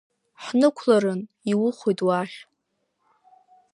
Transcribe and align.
Ҳнықәларын, 0.43 1.21
иухоит 1.51 1.99
уахь… 2.07 2.37